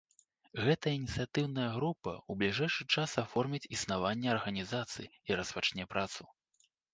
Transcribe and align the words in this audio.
Гэтая 0.67 0.93
ініцыятыўная 0.99 1.65
група 1.75 2.13
ў 2.13 2.31
бліжэйшы 2.39 2.87
час 2.95 3.13
аформіць 3.25 3.69
існаванне 3.77 4.33
арганізацыі 4.37 5.07
і 5.29 5.39
распачне 5.43 5.89
працу. 5.95 6.21